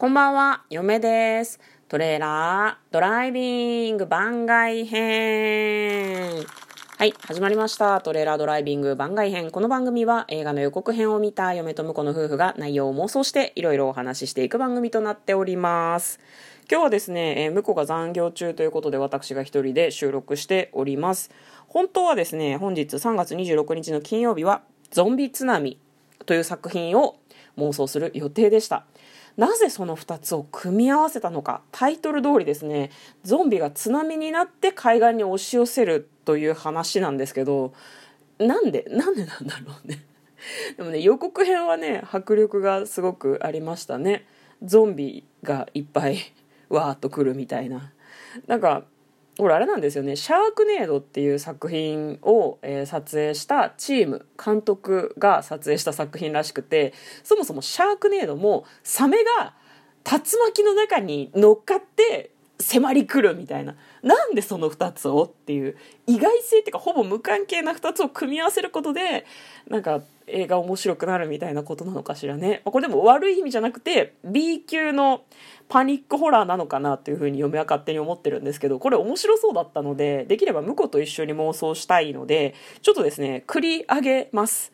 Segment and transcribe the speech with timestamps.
[0.00, 1.60] こんばんは、嫁です。
[1.86, 6.36] トレーラードライビング番外編。
[6.96, 8.00] はい、始まりました。
[8.00, 9.50] トレーラードライビング番外編。
[9.50, 16.18] この番組は映画の予告編を見た嫁と婿の夫婦が内容を妄想していろいろお話ししていく番組となっております。
[16.70, 21.30] 今日はですね、えー、婿が残業中ということで私が一人で収録しております。
[21.68, 25.78] 本当はですね、本日3月26日の金曜日はゾンビ津波
[26.24, 27.16] という作品を
[27.58, 28.86] 妄想する予定でした。
[29.36, 32.90] なぜその2つを組み合わせたのかタイトル通りですね
[33.22, 37.72] ゾンビが津波になって海岸に押し寄せるという話なんですけど
[38.38, 40.02] なんでなんでなんだろうね。
[40.76, 44.26] でもね予告編はね迫力がすごくありましたね。
[44.62, 46.18] ゾンビがいっぱい
[46.68, 47.92] わーっと来るみたいな。
[48.46, 48.84] なんか
[49.40, 56.92] これあれなんですよね「シャークネード」っていう作品を、えー、撮影したチーム監督が撮影した作品らしくて
[57.24, 59.54] そもそも「シャークネード」もサメが
[60.04, 63.76] 竜巻の中に乗っかって迫り来るみたいな。
[64.02, 65.76] なんでその2つをっていう。
[66.06, 69.24] 意外性っていうかほぼ無関係な2つを組み合わせることで
[69.68, 70.02] なんか
[70.32, 72.62] 映画面白くなるみたいなことなのかしらね。
[72.64, 75.22] これでも悪い意味じゃなくて B 級の
[75.68, 84.72] パニックホラーなのかなというふうに嫁は勝手に思ってるんですけどこれ面白そうだったのでできれば婿と一緒に妄想したいのでちょっとですね繰り上げます。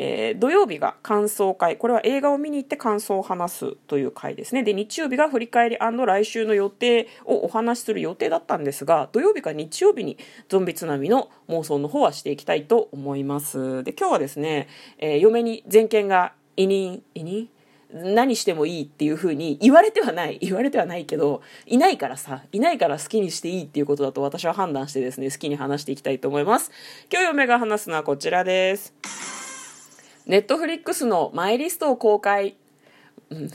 [0.00, 10.16] えー、土曜日が感想会これは映画を見に行って感想を話すという回ですねで日曜日が振り返り来週の予定をお話しする予定だったんですが土曜日か日曜日に
[10.48, 17.48] ゾンビ津波の妄想の方はしていきたいと思いますで今日はですね、えー、嫁に全権が委任委任？
[17.90, 20.38] 何してもいいっていう風に言われてはない。
[20.42, 26.70] 言われてはないけど、いないからさ、いないから好きにしていいっていうことだと私は判断してですね、好きに話していきたいと思います。
[27.10, 29.37] 今日嫁が話すのはこちらです。
[30.28, 32.56] ネットフリックスのマイリストを公開。
[33.30, 33.50] うん、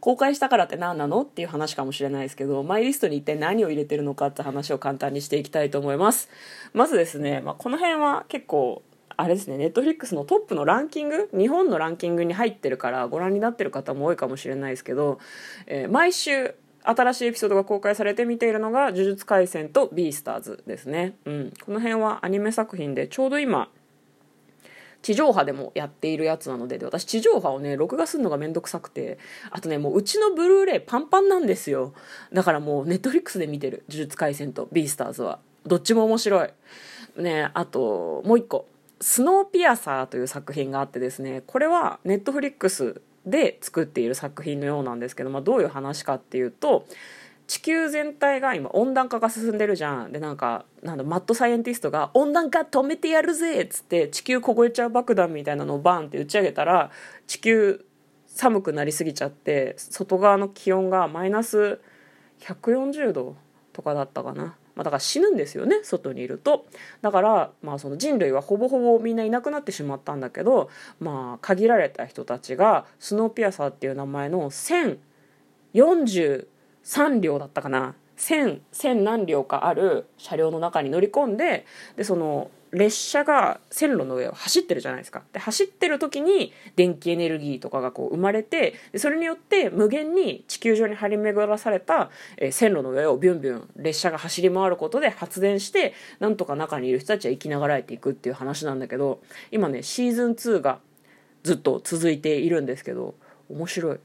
[0.00, 6.28] 公開したからって何なのっていう話かもしれないですけど、マイリストに一体何を入れてるのかって話を簡単にしていきたいと思います。
[6.72, 8.82] まずですね、まあ、この辺は結構、
[9.16, 15.18] あれですね、ネットフリックスのトップのランキング、日本のランキングに入ってるからご覧になってる方も多いかもしれないですけど、
[15.66, 16.54] えー、毎週
[16.84, 21.14] 新しいエピソードが公開されて見ているのが呪術廻戦とビースターズですね。
[21.24, 21.52] うん。
[21.64, 23.70] この辺はアニメ作品でちょうど今、
[25.04, 29.18] 地上波でもやっているやつなのでで私地上波をね録画するのがめんどくさくて
[29.50, 31.92] あとねもううちのブルーレイパンパンなんですよ。
[32.32, 35.40] だからもうネットフリックスで見てる「呪術廻戦」と「ビースターズ」は。
[35.66, 36.48] どっちも面白い。
[37.16, 38.66] ねあともう一個
[38.98, 46.86] 「スノーピアサー」という作品があってですねこれはネットフリックスで作っている作品のようなんですけど、まあ、どういう話かっていうと
[47.46, 56.90] 地球全体が今温暖化が進んでるじゃんでなんかなんマッドサイエンティストが「温暖化止めてやるぜ!」っつって地球凍えちゃう爆弾みたいなのをバンって打ち上げたら
[57.26, 57.84] 地球
[58.26, 61.80] 寒くなりすぎちゃって外側の気温がマイナス
[62.40, 63.36] 140度
[63.72, 64.56] とかだったかな。
[64.74, 66.66] まあ、だから死ぬんですよね外にいると
[67.00, 70.68] だから、まあ、その人類はほぼほぼみんないなくなってしまったんだけど、
[70.98, 76.48] まあ、限られた人たちがスノーピアサーっていう名前の1040
[76.84, 77.94] 3両だったかな。
[78.16, 85.22] 1000 1000何両かある車両の中に乗り込んででその列車が線路の上を走ってるじゃないですか。
[85.32, 100.80] で走ってる時に電気エネルギーとかがこう生まれてそれによって無限に地球上に張り巡らされた、え、線路の上をビュンビュン列車が走り回ることで発電してなんとか中にいる人たちは生きながらえていくっていう話なんだけど今ねシーズン2が
[101.44, 103.14] ずっと続いているんですけど
[103.48, 103.98] 面白い。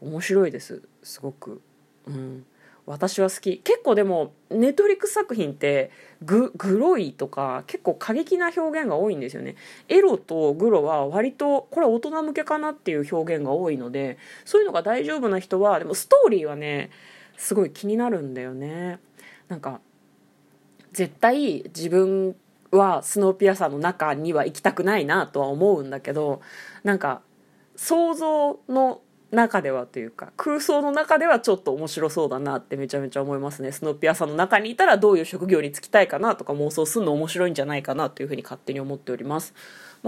[0.00, 0.82] 面白いです。
[1.02, 1.60] すごく。
[2.06, 2.46] うん、
[2.86, 3.58] 私は好き。
[3.58, 5.90] 結構でもネットリック作品って
[6.22, 9.56] ググロいとか結構過激な表現が多いんですよね。
[9.88, 16.90] エロとグロは割とこれ大人向けかなっていう表現が多いのでそういうのが大丈夫な人はでもストーリーはね
[17.36, 18.98] すごい気になるんだよね。
[19.48, 19.80] なんか
[20.92, 22.36] 絶対自分
[22.70, 26.40] はスノーピアサーの中には行きたくないなとは思うんだけど
[26.82, 27.22] なんか
[27.76, 29.00] 想像の
[29.34, 33.72] 中ではというか空想の中ではちょっと面白そうだなってめちゃめちゃ思いますね。
[33.72, 39.54] スノーピアさんの中にいたらどういう職業に就きたいかなとか妄想するの面白いんじゃないかなというふうに勝手に思っております。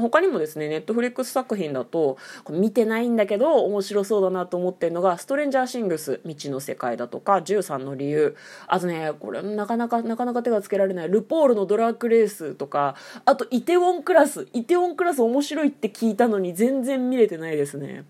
[0.00, 2.18] 他にもですねネットフリックス作品だと
[2.50, 8.36] 見てないんだけど面白そうだなと思ってるのが「ストレンジャーシングス未知の世界」だとか「13の理由」
[8.68, 18.04] あとねこれなかなかなかなか手がつけられない「ルポールのドラッグレース」とかあと「イテウォンクラス」「イテウォンクラス面白いって聞いたのに全然見れてないですね。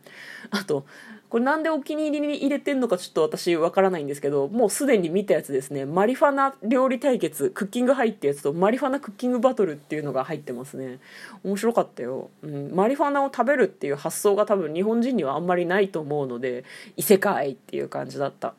[0.51, 0.85] あと
[1.29, 5.85] これなんでお気に入りに入れてんのかちょっと私わからないんですけど、もうすでに見たやつですね。
[5.85, 11.01] マリファナ料理対決、クッキング入ったやつとマリファナクッキングバトルっていうのが入ってますね。
[11.43, 12.31] 面白かったよ。
[12.43, 16.65] うん、マリファナを食べるっていう発想が多分日本人にはあんまりないと思うので、
[16.97, 18.55] 異世界っていう感じだった。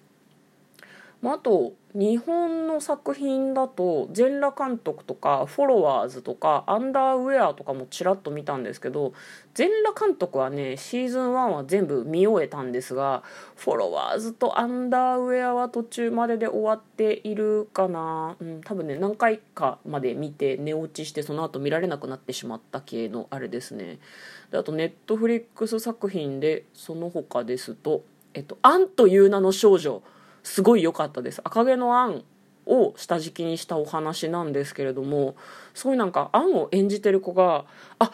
[1.21, 9.13] まあ、あと日本の作品だと全裸監督とかフォロワーズとかアンダーウェアとかもちらっと見たんですけど
[9.55, 13.23] 全裸監督はねシーズン1は全部見終えたんですが
[13.55, 23.97] フォロワーズとアンダーウェアは途中までで終わっているかな、うん、多分ね何回かまで見て寝落ちしてその後見られなくなってしまった系のあれですね。
[24.51, 28.03] であとネットフリックス作品でその他ですと
[28.35, 30.03] 「えっと、アンという名の少女」
[30.47, 31.41] すごい良かったです。
[31.43, 32.23] 赤毛のアン
[32.65, 35.35] を下敷きにしたお話なんですけれども
[35.73, 37.65] すごいうなんかアンを演じてる子が
[37.99, 38.11] あ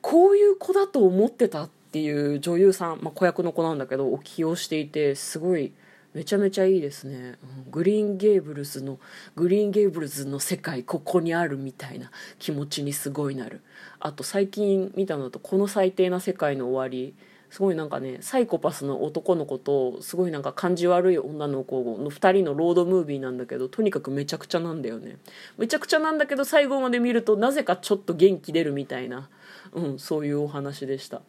[0.00, 5.72] こういう子だと思ってたっていう女優さん、まあ、子役の子なんだけどを起用していてすごい
[6.14, 8.98] めちゃめちゃいいですね、うん、グリーンゲーブルズの
[9.34, 13.62] グリーンゲーブルズの世界ここにあるみたいな気持ちにすごいなる。
[13.98, 17.14] あと最近見たのだとこの最低な世界の終わり
[17.52, 25.18] すごいなんかねサイコパスの男の子とすごいなんか感じ悪い女の子の2人のロードムービーなんだけどとにかくめちゃくちゃなんだよね。
[25.58, 29.28] めちゃくちゃなんだけど最後まで見るとなぜかちょっと元気出るみたいな、
[29.74, 31.20] うん、そういうお話でした。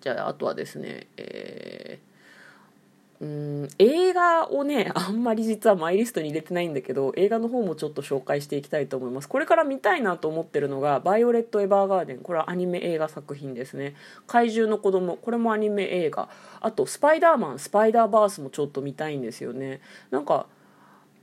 [0.00, 2.09] じゃああとはですねえー
[3.20, 9.28] うん映画をねあんまり実はマイリストに入れてないんだけど映画の方もちょっと紹介していきたいと思います。
[9.28, 13.94] これから見たいなと思ってるのが「バイオレット・エヴァーガーデン」これはアニメ映画作品ですね
[14.26, 15.16] 「怪獣の子供。
[15.16, 16.30] これもアニメ映画。
[16.60, 19.82] あと「スパイダーマン」「スパイダーバース」もちょっと見たいんですよね。
[20.10, 20.46] なんか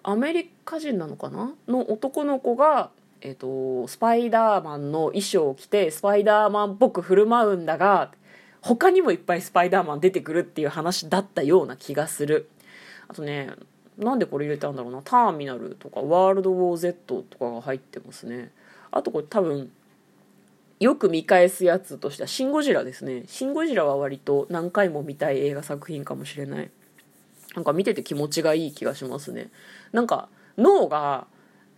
[0.04, 1.56] アメリカ人なのかな？
[1.68, 2.92] の男の子が
[3.22, 8.12] えっ、とスパイダーマンの衣装を着てスパイダーマンっぽく振る舞うんだが
[8.68, 12.50] 他にもいっぱいスパイダーマン出てくるっていう話だったような気がする。
[13.08, 13.52] あとね
[13.98, 15.02] なんでこれ入れたんだろうな。
[15.04, 18.52] ターミナルとかワールドウォー Z とかが入ってますね。
[18.92, 19.72] あとこれ多分
[20.80, 26.70] よく見返すやつとしては「シン・ゴジラ」ですね「シン・ゴジラ」は割と何回も見たい映画作品かもしれない。
[27.56, 29.50] なんか見てて気持ちがいい気がしますね。
[29.92, 31.26] なんか脳が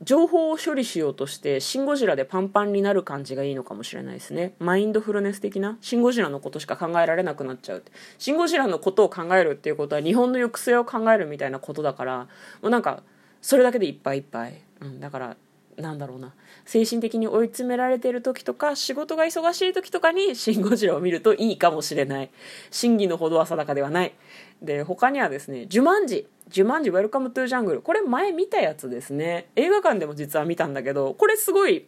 [0.02, 4.54] 情報を処理しようとしてシン・ゴジラでパンパンになる感じがいいのかもしれないですね。
[4.60, 5.78] マインドフルネス的な？
[5.82, 7.84] シン・ゴジラのことしか考えられなくなっちゃう
[8.18, 12.28] シン・ゴジラのことを考えるっていうことは日本の抑制を考えるみたいなことだからも
[12.64, 13.04] うなんか
[13.42, 15.38] それだけでいっぱいいっぱい、うん、だから
[15.80, 16.34] なんだろうな
[16.66, 22.30] 精神的に追い詰められてる時とか仕事が忙しい時とかに「シン・ゴジラ」を見るといいかもしれない
[22.70, 24.14] 真偽のほどは定かではない
[24.62, 27.82] で他にはですね「ジュマンジ」ジュマンジウェルカムトゥジャングル。
[27.82, 29.50] これ前見たやつですね。
[29.56, 31.86] 映画館でも実は見たんだけど、これすごい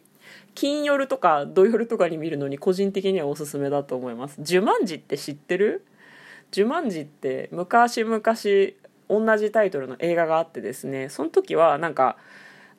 [0.54, 4.36] 金夜とか土夜とかに見るのに個人的にはおすすめだと思います。
[4.38, 5.84] ジュマンジって知ってる？
[6.52, 8.22] ジュマンジって昔々
[9.08, 12.16] 同じタイトルの映画があってですね、その時はなんか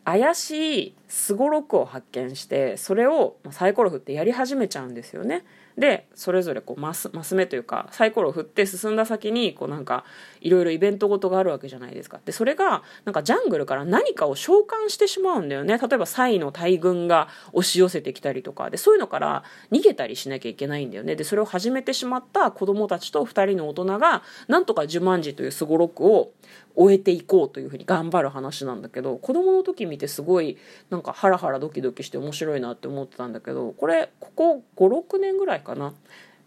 [0.05, 5.45] 怪しいすごろくを発見して、それをサイコロ振ってやり始めちゃうんですよね。
[5.77, 10.03] でそれぞれこうマスマス目というかサイコロを振って進んだ先にこうなんか
[10.39, 12.19] いろいろイベントごとがあるわけじゃないですか。
[12.23, 15.77] でそれがなんかジャングルから何かを召喚してしまうんだよね。
[15.77, 18.69] 例えばサイの大群が押し寄せてきたりとか。
[18.69, 21.15] でそういうのから逃げたりしなきゃいけないんだよね。
[21.15, 26.31] でそれを始めてしまった子供たちと2人の大人がなんとか呪文字というすごろくを
[26.75, 30.57] 終えていこうというふうに頑張る話なんだけど子供の時見てすごい
[30.89, 35.93] なんかハラハラドキドキして面白いなって思ってたんだけどこれここ56年ぐらいかな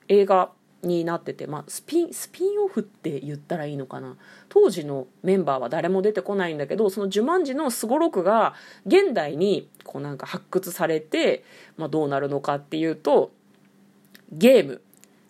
[0.08, 0.50] 映画
[0.82, 4.16] になってて、まあ、スピンスピンオフって言ったらいいのかな
[4.48, 8.54] 当時のメンバーは誰も出てこないんだけどその呪文字のすごろくが
[8.84, 11.44] 現代にこうなんか発掘されて、
[11.76, 13.30] まあ、どうなるのかっていうと
[14.32, 14.82] ゲーム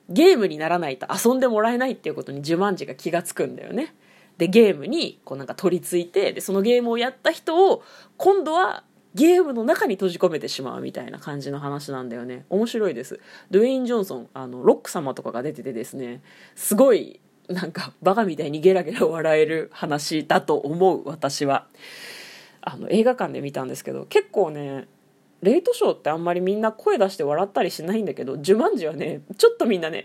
[0.09, 3.95] ゲームにならないと遊んでもらえないっていうことに呪文字が気が付くんだよね。
[4.39, 7.83] でゲームにこうなんか取り付いてでそのゲームをやった人を
[8.17, 12.45] 今度はゲームの中に閉じ込めてしまうみたいな感じの話なんだよね。
[12.51, 13.19] 面白いです。
[13.51, 16.23] ドゥエイン・ジョンソンあのロック様とかが出ててですね
[16.55, 21.67] すごいなんかバカみたいにゲラゲラ笑える話だと思う私は。
[22.69, 24.89] あの映画館で見たんですけど結構ね
[25.47, 30.05] レイトショーってあんまりみんな声出して笑ったりしないんだけど、ジュマンジはね、ちょっとみんなね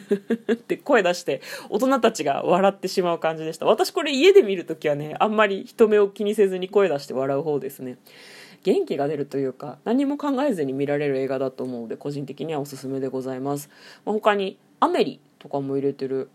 [0.52, 3.64] って声出して大人たちが笑ってしまう感じでした。
[3.64, 7.96] 私これ家で見るときはね、あんまり人目を気にせずに声出して笑う方ですね。
[8.64, 13.70] 元気が出るというか、何も考えずに見られる映画だと思うので、個人的にはおすすめでございます。
[14.04, 16.28] ま、他に、アメリとかも入れてる。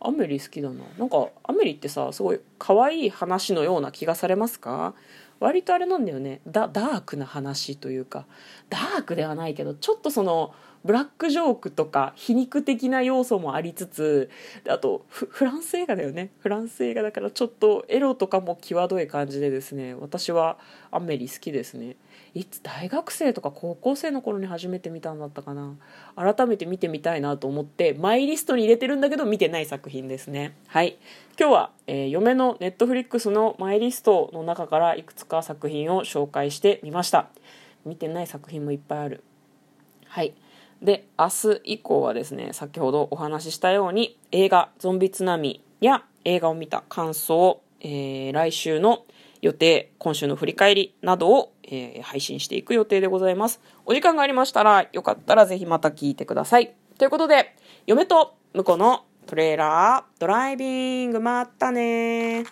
[0.00, 0.84] アメリ好きだな。
[0.98, 4.94] なんか、アメリってさ、すごい可愛い話のような気がされますか？
[5.40, 6.40] 割とあれなんだよね。
[6.48, 8.26] ダダークな話というか。
[8.70, 10.52] ダークではないけどちょっとその
[10.84, 14.30] ブラックジョークとか皮肉的な要素もありつつ
[14.68, 16.30] あとフランス映画だよね。
[16.40, 20.58] フランス映画だからちょっとエロとかも際どい感じでですね私は
[20.90, 21.94] アメリ好きですね。
[22.34, 25.76] いつ大学生とか高校生の頃に初めて見たんだったかな。
[26.16, 30.56] 改めて見てみたいなと思ってマイリストに入れてるんだけど見てない作品ですね。
[30.66, 30.98] はい。
[31.38, 37.28] 今日は、えー、嫁のネットフリックスのマイリストの中からいくつか作品を紹介してみました。
[37.84, 39.24] 見てない作品もいっぱいある。
[40.06, 40.34] はい。
[40.82, 49.04] で明日以降はですね先ほどお話ししたように映画「ゾンビ津波」や映画を見た感想、えー、来週の
[49.40, 53.60] 予定今週の振り返りなどを、えー、配信していく予定でございます。
[53.84, 56.74] お時間がありましたらよかったらぜひまた聞いてください。
[56.98, 57.54] ということで
[57.86, 62.44] 嫁と婿のトレーラードライビングまったね